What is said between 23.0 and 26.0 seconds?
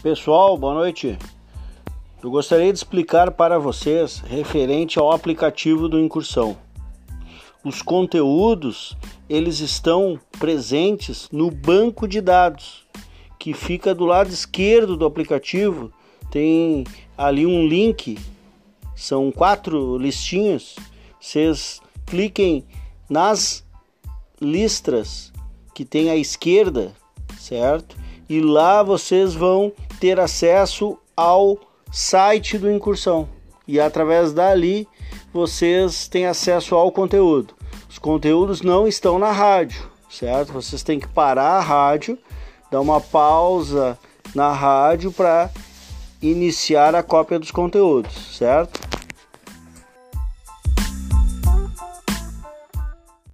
nas listras que